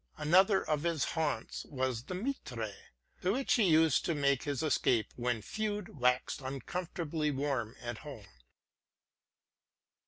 [0.17, 2.73] Another of his haunts was the Mitre,
[3.21, 8.25] to which he used to make his escape when feud waxed uncomfortably warm at home.